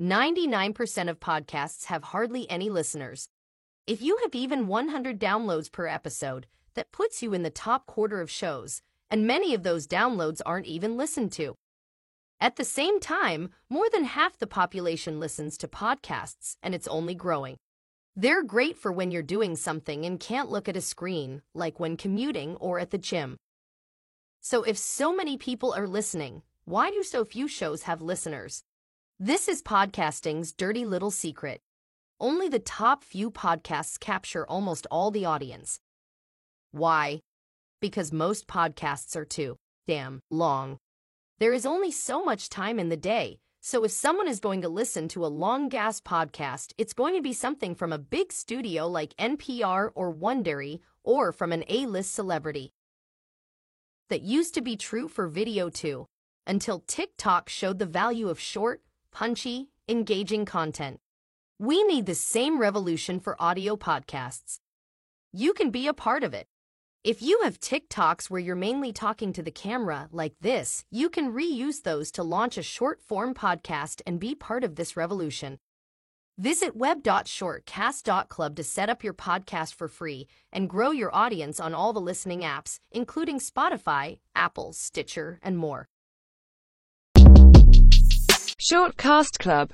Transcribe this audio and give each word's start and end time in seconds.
99% 0.00 1.08
of 1.08 1.20
podcasts 1.20 1.84
have 1.84 2.04
hardly 2.04 2.50
any 2.50 2.68
listeners. 2.68 3.28
If 3.86 4.02
you 4.02 4.18
have 4.22 4.34
even 4.34 4.66
100 4.66 5.20
downloads 5.20 5.70
per 5.70 5.86
episode, 5.86 6.46
that 6.74 6.90
puts 6.90 7.22
you 7.22 7.32
in 7.32 7.44
the 7.44 7.50
top 7.50 7.86
quarter 7.86 8.20
of 8.20 8.28
shows, 8.28 8.82
and 9.08 9.24
many 9.24 9.54
of 9.54 9.62
those 9.62 9.86
downloads 9.86 10.40
aren't 10.44 10.66
even 10.66 10.96
listened 10.96 11.30
to. 11.32 11.54
At 12.40 12.56
the 12.56 12.64
same 12.64 12.98
time, 12.98 13.50
more 13.70 13.88
than 13.92 14.02
half 14.02 14.36
the 14.36 14.48
population 14.48 15.20
listens 15.20 15.56
to 15.58 15.68
podcasts, 15.68 16.56
and 16.60 16.74
it's 16.74 16.88
only 16.88 17.14
growing. 17.14 17.56
They're 18.16 18.42
great 18.42 18.76
for 18.76 18.90
when 18.90 19.12
you're 19.12 19.22
doing 19.22 19.54
something 19.54 20.04
and 20.04 20.18
can't 20.18 20.50
look 20.50 20.68
at 20.68 20.76
a 20.76 20.80
screen, 20.80 21.42
like 21.54 21.78
when 21.78 21.96
commuting 21.96 22.56
or 22.56 22.80
at 22.80 22.90
the 22.90 22.98
gym. 22.98 23.36
So, 24.40 24.64
if 24.64 24.76
so 24.76 25.14
many 25.14 25.36
people 25.36 25.72
are 25.72 25.86
listening, 25.86 26.42
why 26.64 26.90
do 26.90 27.04
so 27.04 27.24
few 27.24 27.46
shows 27.46 27.84
have 27.84 28.02
listeners? 28.02 28.64
This 29.20 29.46
is 29.46 29.62
podcasting's 29.62 30.52
dirty 30.52 30.84
little 30.84 31.12
secret. 31.12 31.60
Only 32.18 32.48
the 32.48 32.58
top 32.58 33.04
few 33.04 33.30
podcasts 33.30 33.98
capture 33.98 34.44
almost 34.44 34.88
all 34.90 35.12
the 35.12 35.24
audience. 35.24 35.78
Why? 36.72 37.20
Because 37.80 38.12
most 38.12 38.48
podcasts 38.48 39.14
are 39.14 39.24
too 39.24 39.56
damn 39.86 40.18
long. 40.32 40.78
There 41.38 41.52
is 41.52 41.64
only 41.64 41.92
so 41.92 42.24
much 42.24 42.48
time 42.48 42.80
in 42.80 42.88
the 42.88 42.96
day, 42.96 43.38
so 43.62 43.84
if 43.84 43.92
someone 43.92 44.26
is 44.26 44.40
going 44.40 44.62
to 44.62 44.68
listen 44.68 45.06
to 45.10 45.24
a 45.24 45.28
long 45.30 45.68
gas 45.68 46.00
podcast, 46.00 46.72
it's 46.76 46.92
going 46.92 47.14
to 47.14 47.22
be 47.22 47.32
something 47.32 47.76
from 47.76 47.92
a 47.92 47.98
big 47.98 48.32
studio 48.32 48.88
like 48.88 49.14
NPR 49.16 49.90
or 49.94 50.12
Wondery, 50.12 50.80
or 51.04 51.30
from 51.30 51.52
an 51.52 51.62
A 51.68 51.86
list 51.86 52.12
celebrity. 52.12 52.72
That 54.10 54.22
used 54.22 54.54
to 54.54 54.60
be 54.60 54.76
true 54.76 55.06
for 55.06 55.28
video 55.28 55.70
too, 55.70 56.06
until 56.48 56.80
TikTok 56.80 57.48
showed 57.48 57.78
the 57.78 57.86
value 57.86 58.28
of 58.28 58.40
short, 58.40 58.82
punchy, 59.14 59.70
engaging 59.88 60.44
content. 60.44 60.98
We 61.58 61.84
need 61.84 62.04
the 62.04 62.16
same 62.16 62.58
revolution 62.58 63.20
for 63.20 63.40
audio 63.40 63.76
podcasts. 63.76 64.58
You 65.32 65.54
can 65.54 65.70
be 65.70 65.86
a 65.86 65.94
part 65.94 66.24
of 66.24 66.34
it. 66.34 66.48
If 67.04 67.22
you 67.22 67.40
have 67.44 67.60
TikToks 67.60 68.28
where 68.28 68.40
you're 68.40 68.56
mainly 68.56 68.92
talking 68.92 69.32
to 69.34 69.42
the 69.42 69.52
camera, 69.52 70.08
like 70.10 70.34
this, 70.40 70.84
you 70.90 71.08
can 71.08 71.32
reuse 71.32 71.82
those 71.82 72.10
to 72.12 72.24
launch 72.24 72.58
a 72.58 72.62
short 72.62 73.00
form 73.00 73.34
podcast 73.34 74.02
and 74.04 74.18
be 74.18 74.34
part 74.34 74.64
of 74.64 74.74
this 74.74 74.96
revolution. 74.96 75.58
Visit 76.36 76.74
web.shortcast.club 76.74 78.56
to 78.56 78.64
set 78.64 78.88
up 78.88 79.04
your 79.04 79.14
podcast 79.14 79.74
for 79.74 79.86
free 79.86 80.26
and 80.52 80.68
grow 80.68 80.90
your 80.90 81.14
audience 81.14 81.60
on 81.60 81.72
all 81.72 81.92
the 81.92 82.00
listening 82.00 82.40
apps, 82.40 82.80
including 82.90 83.38
Spotify, 83.38 84.18
Apple, 84.34 84.72
Stitcher, 84.72 85.38
and 85.40 85.56
more. 85.56 85.88
Shortcast 88.66 89.38
Club 89.40 89.54